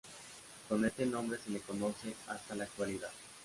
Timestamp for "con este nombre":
0.67-1.37